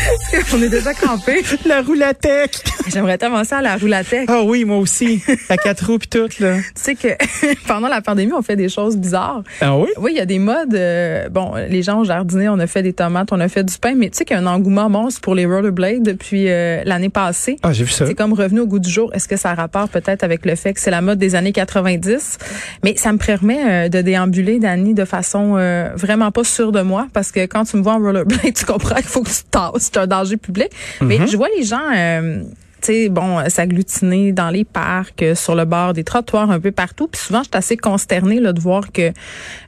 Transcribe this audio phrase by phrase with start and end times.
[0.54, 1.42] On est déjà campé.
[1.64, 2.62] La roulatec.
[2.88, 4.26] J'aimerais tellement ça à la roulatec.
[4.28, 5.22] Ah oui, moi aussi.
[5.48, 6.56] À quatre roues puis tout, là.
[6.58, 7.08] Tu sais que
[7.66, 9.42] pendant la pandémie, on fait des choses bizarres.
[9.60, 9.88] Ah oui?
[9.98, 10.74] Oui, il y a des modes.
[10.74, 13.76] euh, bon, les gens ont jardiné, on a fait des tomates, on a fait du
[13.78, 16.82] pain, mais tu sais qu'il y a un engouement monstre pour les rollerblades depuis euh,
[16.84, 17.58] l'année passée.
[17.62, 18.06] Ah, j'ai vu ça.
[18.06, 19.10] C'est comme revenu au goût du jour.
[19.14, 21.52] Est-ce que ça a rapport peut-être avec le fait que c'est la mode des années
[21.52, 22.38] 90?
[22.84, 25.56] Mais ça me permet euh, de déambuler, Dani, de façon
[25.96, 28.96] vraiment pas sûre de moi, parce que quand tu me vois en rollerblade, tu comprends
[28.96, 29.85] qu'il faut que tu tasses.
[29.92, 30.68] C'est un danger public.
[31.00, 31.80] Mais je vois les gens...
[31.94, 32.42] euh,
[32.82, 36.72] tu sais, bon, s'agglutiner dans les parcs, euh, sur le bord des trottoirs, un peu
[36.72, 37.08] partout.
[37.08, 39.12] Puis souvent, je suis assez consternée là, de voir que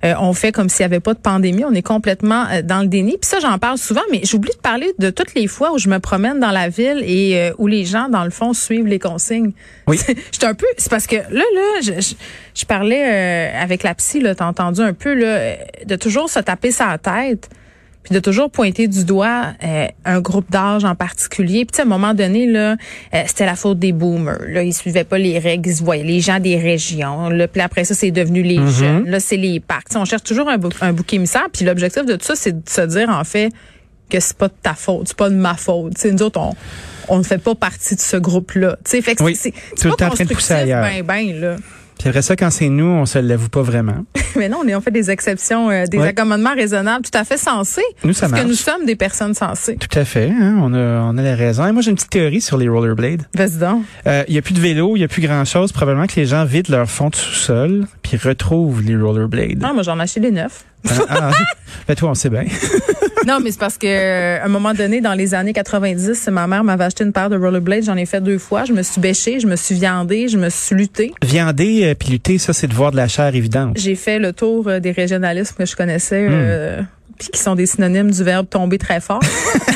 [0.05, 1.65] euh, on fait comme s'il n'y avait pas de pandémie.
[1.65, 3.13] On est complètement euh, dans le déni.
[3.13, 5.89] Puis ça, j'en parle souvent, mais j'oublie de parler de toutes les fois où je
[5.89, 8.99] me promène dans la ville et euh, où les gens, dans le fond, suivent les
[8.99, 9.53] consignes.
[9.87, 9.99] Oui.
[10.33, 10.67] J'étais un peu...
[10.77, 12.15] C'est parce que là, là, je, je,
[12.55, 16.73] je parlais avec la psy, là, t'as entendu un peu, là, de toujours se taper
[16.73, 17.49] sa tête
[18.09, 21.65] puis de toujours pointer du doigt euh, un groupe d'âge en particulier.
[21.67, 22.77] Puis à un moment donné là,
[23.15, 24.39] euh, c'était la faute des boomers.
[24.49, 27.29] Là, ils suivaient pas les règles, ils se voyaient les gens des régions.
[27.29, 29.11] Là, puis après ça, c'est devenu les jeunes.
[29.11, 29.89] Là, c'est les parcs.
[29.89, 31.49] Tu sais, on cherche toujours un, bou- un bouc émissaire.
[31.53, 33.51] Puis l'objectif de tout ça, c'est de se dire en fait
[34.11, 35.95] que c'est pas de ta faute, c'est pas de ma faute.
[35.97, 36.55] Tu sais, nous autres, on
[37.11, 38.77] on ne fait pas partie de ce groupe-là.
[38.85, 39.35] Tu sais, fait que Oui,
[39.77, 40.47] c'est pas constructif,
[40.83, 41.57] ben ben là.
[41.99, 44.05] Puis après ça, quand c'est nous, on se l'avoue pas vraiment.
[44.37, 46.09] Mais non, on, est, on fait des exceptions, euh, des Ouais.
[46.09, 47.83] accommodements raisonnables, tout à fait sensés.
[48.05, 49.77] Nous, ça parce que nous sommes des personnes sensées.
[49.77, 50.31] Tout à fait.
[50.31, 50.59] Hein?
[50.63, 51.67] On, a, on a la raison.
[51.67, 53.23] Et moi, j'ai une petite théorie sur les rollerblades.
[53.35, 53.83] Vas-y donc.
[54.07, 55.73] Euh, Il y a plus de vélo, il y a plus grand-chose.
[55.73, 59.63] Probablement que les gens vident leur fond de sous-sol puis retrouvent les rollerblades.
[59.65, 60.65] Ah, moi, j'en ai acheté des neufs.
[60.89, 61.31] Ah, ah,
[61.89, 62.45] ben toi, on sait bien.
[63.27, 66.47] non, mais c'est parce que euh, à un moment donné, dans les années 90, ma
[66.47, 67.85] mère m'avait acheté une paire de rollerblades.
[67.85, 68.65] J'en ai fait deux fois.
[68.65, 71.13] Je me suis bêchée, je me suis viandée, je me suis luttée.
[71.23, 73.77] Viander euh, puis lutter, ça, c'est de voir de la chair évidente.
[73.77, 76.29] J'ai fait le tour euh, des régionalismes que je connaissais.
[76.29, 76.33] Hmm.
[76.33, 76.83] euh,
[77.19, 79.21] puis qui sont des synonymes du verbe tomber très fort.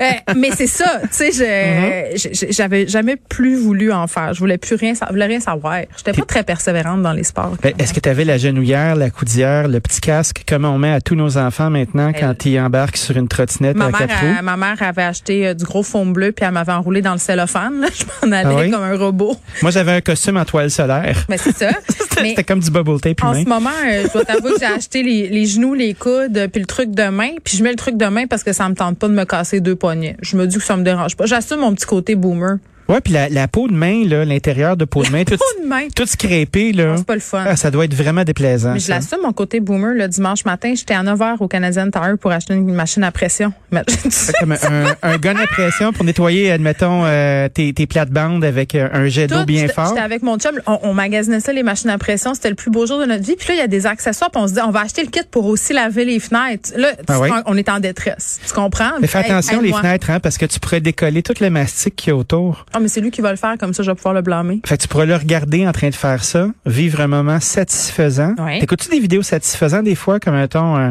[0.00, 2.46] Euh, mais c'est ça, tu sais, Mm-hmm.
[2.52, 4.34] j'avais jamais plus voulu en faire.
[4.34, 5.80] Je voulais plus rien, je voulais rien savoir.
[5.96, 7.56] J'étais pas très persévérante dans les sports.
[7.62, 10.92] Ben, Est-ce que tu avais la genouillère, la coudière, le petit casque, comme on met
[10.92, 14.20] à tous nos enfants maintenant quand ils embarquent sur une trottinette Ma à mère, quatre
[14.20, 14.42] roues?
[14.42, 17.18] ma mère avait acheté euh, du gros fond bleu puis elle m'avait enroulé dans le
[17.18, 17.80] cellophane.
[17.80, 17.88] là.
[17.94, 18.70] Je m'en allais Ah oui?
[18.70, 19.36] comme un robot.
[19.62, 21.24] Moi, j'avais un costume en toile solaire.
[21.28, 21.70] Mais c'est ça.
[22.16, 23.42] C'était comme du bubble tape en humain.
[23.42, 26.48] ce moment, euh, je dois t'avouer que j'ai acheté les, les genoux, les coudes, euh,
[26.48, 27.30] puis le truc de main.
[27.44, 29.24] Puis je mets le truc de main parce que ça me tente pas de me
[29.24, 30.16] casser deux poignets.
[30.22, 31.26] Je me dis que ça me dérange pas.
[31.26, 32.58] J'assume mon petit côté boomer.
[32.92, 35.62] Ouais, puis la, la peau de main, là, l'intérieur de peau de main, tout, Pas
[35.62, 35.88] de main.
[35.94, 36.94] tout scrapé, là.
[36.96, 37.44] C'est pas le fun.
[37.46, 38.74] Ah, ça doit être vraiment déplaisant.
[38.74, 41.90] Mais je l'assume, mon côté boomer, le dimanche matin, j'étais à 9 h au Canadian
[41.90, 43.52] Tire pour acheter une machine à pression.
[44.40, 48.88] Comme un, un gun à pression pour nettoyer, admettons, euh, tes, tes plates-bandes avec euh,
[48.92, 49.88] un jet d'eau bien fort.
[49.88, 52.34] J'étais avec mon chum, on, on magasinait ça, les machines à pression.
[52.34, 53.36] C'était le plus beau jour de notre vie.
[53.36, 54.30] Puis là, il y a des accessoires.
[54.30, 56.70] Puis on se dit, on va acheter le kit pour aussi laver les fenêtres.
[56.76, 58.40] Là, Ah on est en détresse.
[58.46, 58.90] Tu comprends?
[59.00, 59.80] Mais fais Hey, attention les aide-moi.
[59.80, 62.66] fenêtres, hein, parce que tu pourrais décoller tout le mastic qu'il y a autour.
[62.72, 64.60] Ah, mais c'est lui qui va le faire, comme ça, je vais pouvoir le blâmer.
[64.66, 68.34] Fait que tu pourrais le regarder en train de faire ça, vivre un moment satisfaisant.
[68.38, 68.60] Ouais.
[68.60, 70.90] T'écoutes-tu des vidéos satisfaisantes des fois, comme mettons euh,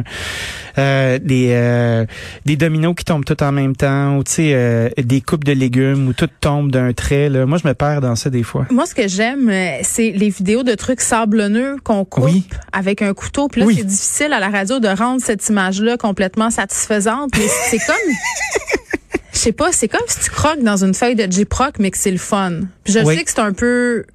[0.77, 2.05] euh, des euh,
[2.45, 5.51] des dominos qui tombent tout en même temps, ou tu sais euh, des coupes de
[5.51, 7.29] légumes où tout tombe d'un trait.
[7.29, 7.45] Là?
[7.45, 8.65] Moi, je me perds dans ça des fois.
[8.71, 9.51] Moi, ce que j'aime,
[9.83, 12.47] c'est les vidéos de trucs sablonneux qu'on coupe Oui.
[12.71, 13.47] avec un couteau.
[13.47, 13.75] Puis là, Oui.
[13.77, 17.31] c'est difficile à la radio de rendre cette image-là complètement satisfaisante.
[17.37, 17.95] Mais c'est comme...
[19.41, 21.97] Je sais pas, c'est comme si tu croques dans une feuille de J-Proc, mais que
[21.97, 22.59] c'est le fun.
[22.83, 23.15] Puis je Oui.
[23.17, 24.05] sais que c'est un peu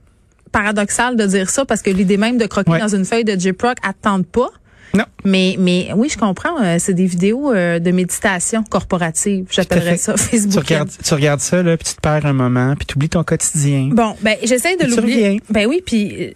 [0.52, 3.78] paradoxal de dire ça parce que l'idée même de croquer dans une feuille de J-Proc,
[4.02, 4.50] tente pas.
[4.94, 5.04] Non.
[5.24, 6.62] Mais, mais oui, je comprends.
[6.62, 9.46] euh, c'est des vidéos euh, de méditation corporative.
[9.50, 10.62] J'appellerais ça Tu Facebook.
[10.64, 13.24] regardes, tu regardes ça, là, puis tu te perds un moment, puis tu oublies ton
[13.24, 13.90] quotidien.
[13.92, 15.42] Bon, ben j'essaie de tu l'oublier.
[15.50, 16.30] Ben oui, puis euh,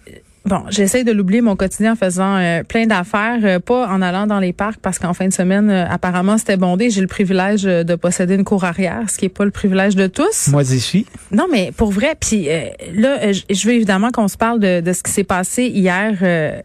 [0.45, 4.27] bon, j'essaie de l'oublier mon quotidien en faisant euh, plein d'affaires, euh, pas en allant
[4.27, 6.89] dans les parcs parce qu'en fin de semaine euh, apparemment c'était bondé.
[6.89, 10.07] J'ai le privilège de posséder une cour arrière, ce qui est pas le privilège de
[10.07, 10.47] tous.
[10.49, 11.05] Moi, j'y suis.
[11.31, 12.15] Non, mais pour vrai.
[12.19, 12.65] Puis euh,
[12.95, 16.17] là, je veux évidemment qu'on se parle de, de ce qui s'est passé hier.
[16.21, 16.59] euh,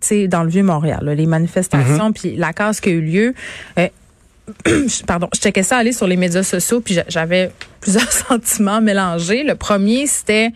[0.00, 3.02] tu sais, dans le vieux Montréal, là, les manifestations, puis la casse qui a eu
[3.02, 3.34] lieu.
[3.78, 3.88] Euh,
[5.06, 7.50] pardon, je checkais ça aller sur les médias sociaux, puis j'a- j'avais
[7.80, 9.44] plusieurs sentiments mélangés.
[9.44, 10.52] Le premier, c'était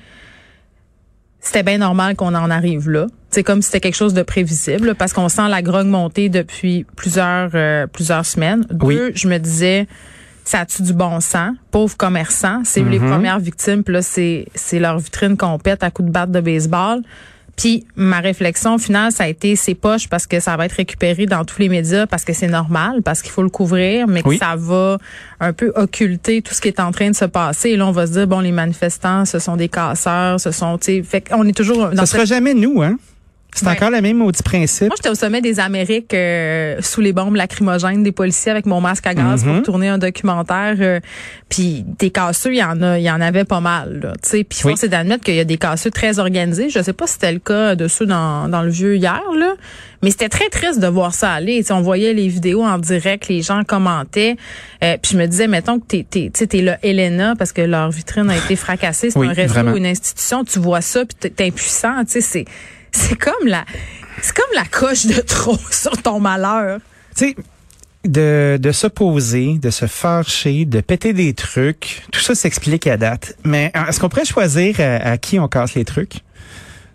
[1.44, 3.06] c'était bien normal qu'on en arrive là.
[3.30, 6.84] C'est comme si c'était quelque chose de prévisible parce qu'on sent la grogne monter depuis
[6.96, 8.64] plusieurs euh, plusieurs semaines.
[8.70, 9.86] Deux, je me disais
[10.44, 11.52] ça a-tu du bon sens?
[11.70, 13.10] Pauvres commerçants, c'est les Mhm.
[13.10, 16.40] premières victimes, puis là, c'est, c'est leur vitrine qu'on pète à coups de batte de
[16.40, 17.00] baseball.
[17.56, 21.26] Puis ma réflexion finale, ça a été c'est poche parce que ça va être récupéré
[21.26, 24.36] dans tous les médias parce que c'est normal, parce qu'il faut le couvrir, mais que
[24.36, 24.98] ça va
[25.40, 27.70] un peu occulter tout ce qui est en train de se passer.
[27.70, 30.78] Et là, on va se dire bon, les manifestants, ce sont des casseurs, ce sont,
[30.78, 32.96] tu sais, qu'on est toujours dans Ça cette sera jamais nous, hein?
[33.54, 33.72] C'est Ouais.
[33.72, 34.88] encore le même maudit principe.
[34.88, 38.80] moi, j'étais au sommet des Amériques euh, sous les bombes lacrymogènes des policiers avec mon
[38.80, 39.54] masque à gaz Mhm.
[39.54, 40.74] pour tourner un documentaire.
[40.80, 40.98] euh,
[41.48, 44.00] puis des casseux, il y en a, il y en avait pas mal.
[44.02, 44.44] Là, tu sais.
[44.44, 44.72] puis Oui.
[44.72, 46.68] force est d'admettre qu'il y a des casseux très organisés.
[46.68, 49.54] Je sais pas si c'était le cas de ceux dans, dans le vieux hier, là,
[50.02, 51.58] mais c'était très triste de voir ça aller.
[51.58, 54.36] Tu sais, on voyait les vidéos en direct, les gens commentaient.
[54.82, 57.90] Euh, puis je me disais, mettons que t'es, t'es, t'es là, Elena, parce que leur
[57.90, 59.10] vitrine a été fracassée.
[59.10, 60.44] C'est Oui, un réseau une institution.
[60.44, 62.04] Tu vois ça, puis t'es- t'es impuissant.
[62.04, 62.44] Tu sais, c'est
[62.94, 63.64] c'est comme la
[64.22, 66.80] c'est comme la coche de trop sur ton malheur.
[67.16, 67.36] Tu sais,
[68.04, 73.36] de, de s'opposer, de se fâcher, de péter des trucs, tout ça s'explique à date.
[73.44, 76.23] Mais euh, est-ce qu'on pourrait choisir à, à qui on casse les trucs?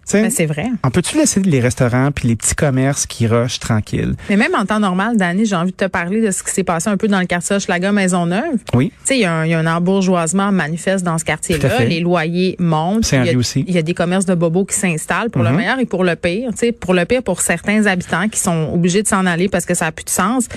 [0.10, 0.66] Tu sais, Ben, c'est vrai.
[0.84, 4.16] on peut-tu laisser les restaurants puis les petits commerces qui rushent tranquilles?
[4.28, 6.64] Mais même en temps normal, Dani, j'ai envie de te parler de ce qui s'est
[6.64, 8.58] passé un peu dans le quartier Hochelaga Maisonneuve.
[8.74, 8.92] Oui.
[9.02, 11.84] Tu sais, il y, un- y a un embourgeoisement manifeste dans ce quartier-là.
[11.86, 13.06] Les loyers montent.
[13.06, 13.64] C'est a, aussi.
[13.68, 15.56] il y a des commerces de bobos qui s'installent pour le Mhm.
[15.58, 16.50] meilleur et pour le pire.
[16.54, 19.66] Tu sais, pour le pire, pour certains habitants qui sont obligés de s'en aller parce
[19.66, 20.48] que ça a plus de sens.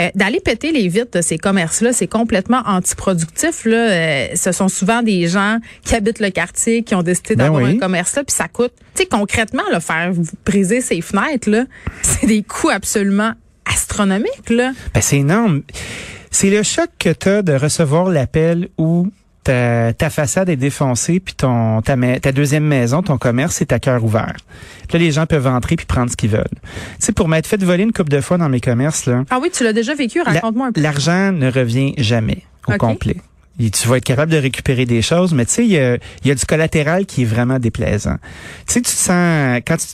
[0.00, 3.64] Euh, D'aller péter les vitres de ces commerces-là, c'est complètement antiproductif.
[3.64, 3.76] Là.
[3.76, 7.62] Euh, ce sont souvent des gens qui habitent le quartier, qui ont décidé Ben d'avoir
[7.62, 7.76] oui.
[7.76, 8.72] un commerce là, puis ça coûte.
[8.98, 10.10] Tu sais, concrètement, là, faire
[10.44, 11.66] briser ces fenêtres, là,
[12.02, 13.32] c'est des coûts absolument
[13.64, 14.50] astronomiques.
[14.50, 14.72] Là.
[14.92, 15.62] Ben, c'est énorme.
[16.32, 19.06] C'est le choc que tu as de recevoir l'appel où
[19.44, 23.78] ta, ta façade est défoncée, puis ton ta, ta deuxième maison, ton commerce, est à
[23.78, 24.34] cœur ouvert.
[24.88, 26.44] Puis là, les gens peuvent entrer puis prendre ce qu'ils veulent.
[26.64, 29.38] Tu sais, pour m'être fait voler une couple de fois dans mes commerces, là, Ah
[29.40, 30.80] oui, tu l'as déjà vécu, raconte-moi un peu.
[30.80, 33.18] l'argent ne revient jamais au complet.
[33.58, 36.30] Tu vas être capable de récupérer des choses, mais tu sais, il y a, y
[36.30, 38.16] a du collatéral qui est vraiment déplaisant.
[38.66, 39.86] Tu sais, tu te sens quand tu,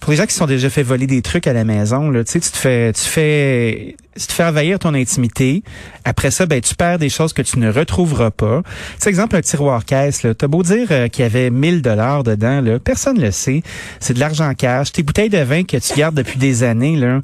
[0.00, 2.24] pour les gens qui se sont déjà fait voler des trucs à la maison, là,
[2.24, 5.62] tu sais, tu te fais, tu fais, tu te fais envahir ton intimité.
[6.06, 8.62] Après ça, ben, tu perds des choses que tu ne retrouveras pas.
[8.64, 10.32] Tu sais, exemple, un tiroir caisse, là.
[10.32, 12.78] T'as beau dire euh, qu'il y avait 1000 dollars dedans, là.
[12.78, 13.62] Personne le sait.
[14.00, 14.90] C'est de l'argent cash.
[14.92, 17.20] Tes bouteilles de vin que tu gardes depuis des années, là.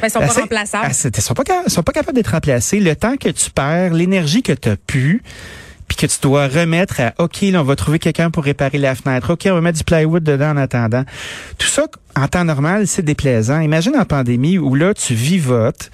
[0.00, 0.94] Ben, sont pas remplaçables.
[0.94, 2.78] c'est- Ils sont pas, sont pas capables d'être remplacés.
[2.78, 5.22] Le temps que tu perds, l'énergie que tu as pu,
[6.02, 9.34] que tu dois remettre à OK, là, on va trouver quelqu'un pour réparer la fenêtre.
[9.34, 11.04] OK, on va mettre du plywood dedans en attendant.
[11.58, 11.86] Tout ça,
[12.16, 13.60] en temps normal, c'est déplaisant.
[13.60, 15.90] Imagine en pandémie où là, tu vivotes,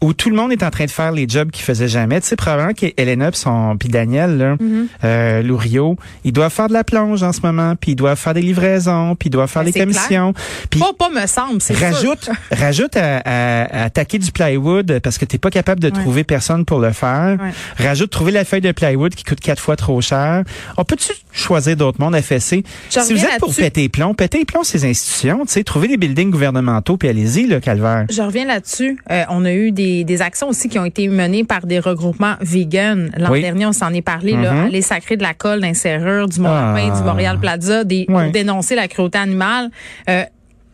[0.00, 2.20] où tout le monde est en train de faire les jobs qu'ils faisaient jamais.
[2.20, 4.86] Tu sais, probablement qu'Elena son puis Daniel, là, Mm-hmm.
[5.04, 8.34] euh, Lourio, ils doivent faire de la plonge en ce moment, puis ils doivent faire
[8.34, 10.34] des livraisons, puis ils doivent faire Ben, des commissions.
[10.70, 11.86] Puis Pas, pas me semble, c'est sûr.
[11.86, 16.00] rajoute, rajoute à, à, à attaquer du plywood parce que t'es pas capable de Ouais.
[16.00, 17.36] trouver personne pour le faire.
[17.40, 17.84] Ouais.
[17.84, 20.44] Rajoute trouver la feuille de plywood qui coûte quatre fois trop cher.
[20.76, 22.64] On peut-tu choisir d'autres mondes FSC?
[22.90, 25.59] Je si vous êtes pour péter les plombs, péter les plombs ces institutions, tu sais,
[25.64, 28.06] trouver des buildings gouvernementaux puis allez-y, le calvaire.
[28.10, 28.98] Je reviens là-dessus.
[29.10, 32.34] Euh, on a eu des, des actions aussi qui ont été menées par des regroupements
[32.40, 33.10] vegan.
[33.16, 33.40] L'an Oui.
[33.42, 34.32] dernier, on s'en est parlé.
[34.32, 34.66] là, Mhm.
[34.66, 36.74] aller sacrer de la colle d'un serrure, du Ah.
[36.76, 39.70] Lapin, du Montréal Plaza, des, dénoncer la cruauté animale.
[40.08, 40.24] Euh,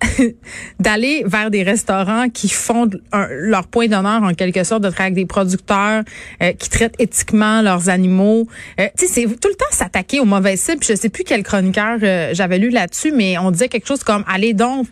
[0.80, 5.24] d'aller vers des restaurants qui font leur point d'honneur en quelque sorte de travailler avec
[5.24, 6.02] des producteurs
[6.42, 8.46] euh, qui traitent éthiquement leurs animaux.
[8.80, 10.84] Euh, tu sais, c'est tout le temps s'attaquer aux mauvaises cibles.
[10.84, 14.24] Je sais plus quel chroniqueur euh, j'avais lu là-dessus, mais on disait quelque chose comme
[14.26, 14.86] allez donc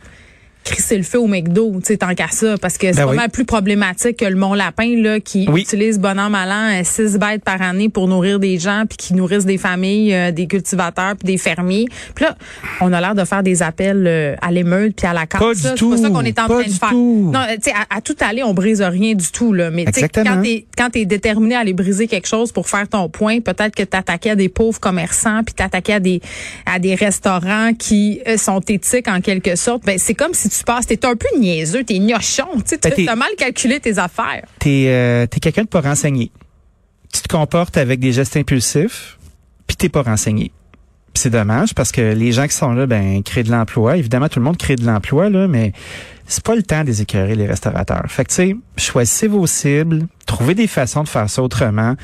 [0.65, 3.15] crisser le feu au McDo, tu sais, tant qu'à ça, parce que c'est Ben oui.
[3.17, 5.63] vraiment plus problématique que le Mont Lapin, là, qui Oui.
[5.63, 8.97] utilise bon an, mal an, euh, six bêtes par année pour nourrir des gens, puis
[8.97, 11.87] qui nourrissent des familles, euh, des cultivateurs, puis des fermiers.
[12.15, 12.37] Puis là,
[12.81, 15.71] on a l'air de faire des appels euh, à l'émeute, puis à la du C'est
[15.89, 16.89] pas ça qu'on est en Pas train de faire.
[16.91, 17.31] tout.
[17.33, 19.71] Non, tu sais, à, à tout aller, on brise rien du tout, là.
[19.71, 20.37] Mais tu sais, Exactement.
[20.37, 23.75] quand t'es quand t'es déterminé à aller briser quelque chose pour faire ton point, peut-être
[23.75, 26.21] que t'attaquais à des pauvres commerçants, puis t'attaquais à des
[26.67, 29.85] à des restaurants qui sont éthiques en quelque sorte.
[29.85, 33.17] Ben c'est comme si tu passes, t'es un peu niaiseux, t'es gnochon, tu sais, Ben,
[33.17, 34.45] mal calculé tes affaires.
[34.59, 36.31] T'es euh, quelqu'un de pas renseigné.
[37.13, 39.19] Tu te comportes avec des gestes impulsifs,
[39.67, 40.53] puis t'es pas renseigné.
[41.15, 43.97] C'est dommage parce que les gens qui sont là, ben, créent de l'emploi.
[43.97, 45.73] Évidemment, tout le monde crée de l'emploi, là, mais
[46.27, 48.05] c'est pas le temps des écœurer les restaurateurs.
[48.09, 51.95] Fait que, tu sais, choisissez vos cibles, trouvez des façons de faire ça autrement.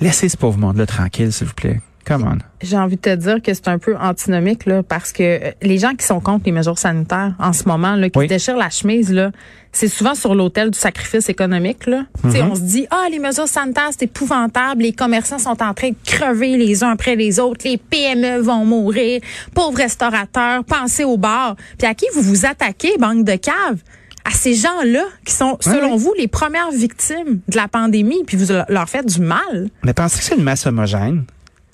[0.00, 1.80] Laissez ce pauvre monde-là tranquille, s'il vous plaît.
[2.04, 2.38] Come on.
[2.60, 5.78] J'ai envie de te dire que c'est un peu antinomique là, parce que euh, les
[5.78, 8.26] gens qui sont contre les mesures sanitaires en ce moment, là, qui Oui.
[8.26, 9.30] déchirent la chemise, là,
[9.72, 11.86] c'est souvent sur l'autel du sacrifice économique.
[11.86, 12.04] Là.
[12.30, 15.90] Sais, On se dit, ah, les mesures sanitaires, c'est épouvantable, les commerçants sont en train
[15.90, 19.20] de crever les uns après les autres, les PME vont mourir,
[19.54, 21.56] pauvres restaurateurs, pensez au bar.
[21.78, 23.78] Puis à qui vous vous attaquez, banque de cave?
[24.24, 28.52] À ces gens-là qui sont, selon vous, les premières victimes de la pandémie, puis vous
[28.68, 29.68] leur faites du mal.
[29.82, 31.24] Mais pensez que c'est une masse homogène?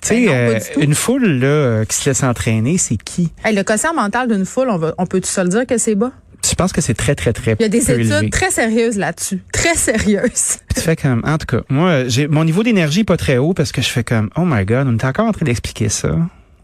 [0.01, 0.81] Tu sais, Ben euh, tout.
[0.81, 3.31] une foule là, euh, qui se laisse entraîner, c'est qui?
[3.45, 5.95] Hey, le quotient mental d'une foule, on, va, on peut-tu se le dire que c'est
[5.97, 6.13] bas?
[6.49, 8.31] Je pense que c'est très, très, très Il y a des études élevé?
[8.31, 9.43] très sérieuses là-dessus.
[9.53, 10.59] Très sérieuses.
[10.75, 13.55] Tu fais comme, en tout cas, moi, j'ai mon niveau d'énergie est pas très haut
[13.55, 16.11] parce que je fais comme, oh my god, on est encore en train d'expliquer ça.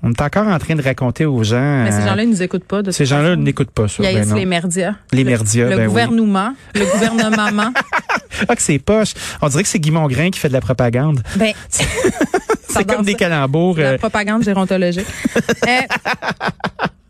[0.06, 1.82] On est encore en train de raconter aux gens.
[1.84, 2.82] Mais ces euh, gens-là, ils nous écoutent pas.
[2.82, 4.02] De ces gens-là n'écoutent pas ça.
[4.02, 4.94] Il y a ben ici les merdias.
[5.12, 5.88] Les Le- merdias, Le ben oui.
[5.88, 6.54] gouvernement.
[6.74, 7.72] Le gouvernement.
[8.48, 9.14] Ah, que c'est poche.
[9.42, 11.22] On dirait que c'est Guy Mongrain qui fait de la propagande.
[11.36, 11.52] ben,
[12.78, 13.78] C'est comme des calembours.
[13.78, 15.06] La euh, propagande gérontologique.
[15.66, 15.80] Euh,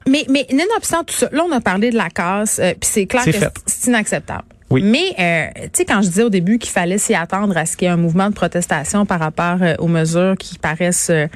[0.06, 3.06] mais, mais, nonobstant tout ça, là, on a parlé de la casse, euh, puis c'est
[3.06, 3.32] clair que
[3.66, 4.44] c'est inacceptable.
[4.70, 4.82] Oui.
[4.82, 7.76] Mais, euh, tu sais, quand je disais au début qu'il fallait s'y attendre à ce
[7.76, 11.26] qu'il y ait un mouvement de protestation par rapport euh, aux mesures qui paraissent euh,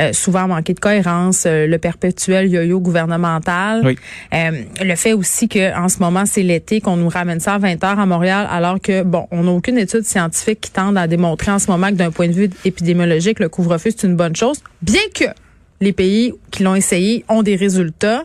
[0.00, 3.96] euh, souvent manquer de cohérence, euh, le perpétuel yo-yo gouvernemental, Oui.
[4.34, 4.50] euh,
[4.82, 7.82] le fait aussi que en ce moment, c'est l'été, qu'on nous ramène ça à 20
[7.84, 11.52] heures à Montréal, alors que, bon, on n'a aucune étude scientifique qui tende à démontrer
[11.52, 14.58] en ce moment que d'un point de vue épidémiologique, le couvre-feu, c'est une bonne chose,
[14.82, 15.24] bien que
[15.80, 18.24] les pays qui l'ont essayé ont des résultats.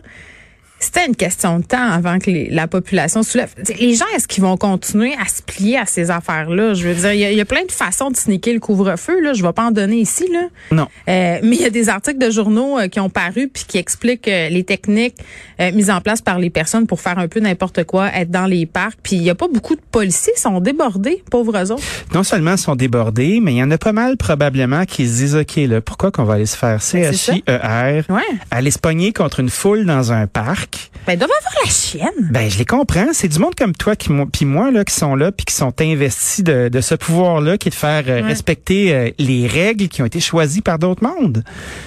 [0.80, 3.52] C'était une question de temps avant que les- la population se soulève.
[3.80, 6.74] Les gens, est-ce qu'ils vont continuer à se plier à ces affaires-là?
[6.74, 8.60] Je veux dire, il y, a- il y a plein de façons de sneaker le
[8.60, 9.20] couvre-feu.
[9.20, 10.26] Là, je vais pas en donner ici.
[10.32, 10.42] Là.
[10.70, 10.86] Non.
[11.08, 13.78] Euh, mais il y a des articles de journaux euh, qui ont paru puis qui
[13.78, 15.16] expliquent euh, les techniques
[15.60, 18.46] euh, mises en place par les personnes pour faire un peu n'importe quoi, être dans
[18.46, 18.98] les parcs.
[19.02, 21.82] Puis il y a pas beaucoup de policiers, ils sont débordés, pauvres autres.
[22.14, 25.34] non seulement sont débordés, mais il y en a pas mal probablement qui se disent,
[25.36, 28.22] OK, là, pourquoi qu'on va aller se faire Ben, c'est CHIER, Ouais.
[28.52, 30.67] aller se pogner contre une foule dans un parc?
[31.06, 32.28] Ben, ils doivent avoir la chienne.
[32.30, 33.06] Ben, je les comprends.
[33.12, 35.54] C'est du monde comme toi qui moi- puis moi là qui sont là puis qui
[35.54, 38.28] sont investis de, de ce pouvoir-là, qui est de faire euh, Ouais.
[38.28, 41.44] respecter euh, les règles qui ont été choisies par d'autres mondes.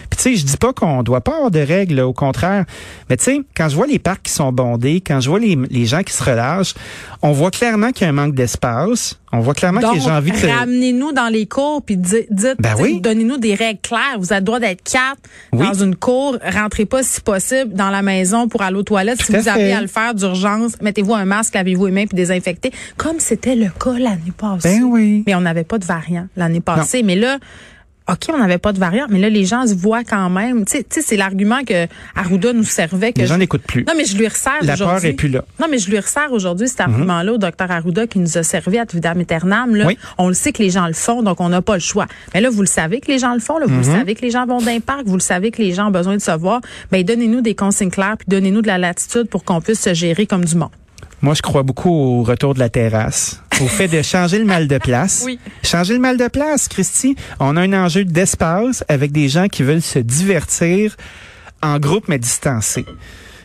[0.10, 2.66] Puis tu sais, je dis pas qu'on doit pas avoir de règles, là, au contraire.
[3.10, 5.56] Mais tu sais, quand je vois les parcs qui sont bondés, quand je vois les,
[5.70, 6.74] les gens qui se relâchent,
[7.22, 9.20] on voit clairement qu'il y a un manque d'espace.
[9.34, 12.56] On voit clairement que Donc, ont envie de ramenez-nous dans les cours puis di- dites,
[12.60, 13.00] Ben dites, oui.
[13.02, 14.18] donnez-nous des règles claires.
[14.20, 15.22] Vous avez le droit d'être quatre
[15.54, 15.66] Oui.
[15.66, 16.38] dans une cour.
[16.44, 19.22] Rentrez pas si possible dans la maison pour aller aux toilettes.
[19.22, 22.16] si Tout vous avez à le faire d'urgence, mettez-vous un masque, lavez-vous les mains puis
[22.16, 24.80] désinfectez, comme c'était le cas l'année passée.
[24.80, 25.24] Ben oui.
[25.26, 27.02] Mais on n'avait pas de variant l'année passée.
[27.04, 27.38] Mais là,
[28.12, 30.66] OK, on n'avait pas de variant, mais là, les gens se voient quand même.
[30.66, 33.14] Tu sais- c'est l'argument que Arruda nous servait.
[33.14, 33.86] Que Les gens je- n'écoutent plus.
[33.86, 35.10] Non, mais je lui resserre La peur aujourd'hui.
[35.10, 35.40] est plus là.
[35.40, 35.46] Mhm.
[35.62, 38.78] Non, mais je lui resserre aujourd'hui cet argument-là au docteur Arruda qui nous a servi
[38.80, 39.76] à vitam aeternam.
[39.76, 39.86] Là.
[39.88, 39.98] Oui.
[40.18, 42.06] On le sait que les gens le font, donc on n'a pas le choix.
[42.34, 43.58] Mais là, vous le savez que les gens le font.
[43.58, 43.66] Là.
[43.68, 43.78] Vous Mhm.
[43.80, 45.04] le savez que les gens vont d'un parc.
[45.06, 46.60] Vous le savez que les gens ont besoin de se voir.
[46.92, 50.26] Ben, donnez-nous des consignes claires puis donnez-nous de la latitude pour qu'on puisse se gérer
[50.26, 50.70] comme du monde.
[51.24, 54.68] Moi, je crois beaucoup au retour de la terrasse, au fait de changer le mal
[54.68, 55.24] de place.
[55.26, 55.40] Oui.
[55.64, 57.16] Changer le mal de place, Christy.
[57.40, 60.96] On a un enjeu d'espace avec des gens qui veulent se divertir
[61.62, 62.86] en groupe mais distancés.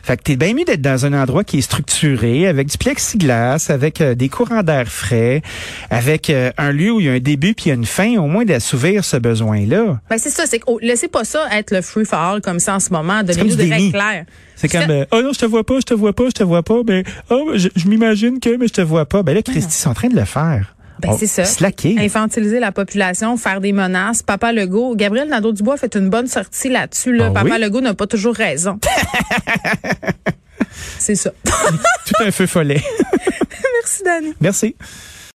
[0.07, 3.67] Fait que t'es bien mieux d'être dans un endroit qui est structuré, avec du plexiglas,
[3.67, 5.41] avec euh, des courants d'air frais,
[5.89, 7.85] avec euh, un lieu où il y a un début puis il y a une
[7.85, 9.99] fin, au moins d'assouvir ce besoin-là.
[10.09, 10.45] Ben, c'est ça.
[10.45, 12.89] C'est que, oh, laissez pas ça être le free for all comme ça en ce
[12.93, 13.21] moment.
[13.21, 13.71] Donnez-nous des déni.
[13.71, 14.25] règles claires.
[14.55, 16.43] C'est comme euh, oh non je te vois pas je te vois pas je te
[16.43, 19.43] vois pas mais oh je, je m'imagine que mais je te vois pas ben là
[19.43, 21.45] Christy ils sont en train de le faire Ben, c'est ça.
[21.45, 24.23] slacker Infantiliser la population, faire des menaces.
[24.23, 27.13] Papa Legault, Gabriel Nadeau-Dubois fait une bonne sortie là-dessus.
[27.13, 27.27] Là.
[27.29, 27.61] Ah Papa oui?
[27.61, 28.79] Legault n'a pas toujours raison.
[30.99, 31.31] c'est ça.
[31.43, 32.81] tout un feu follet
[33.81, 34.33] Merci, Dani.
[34.41, 34.75] merci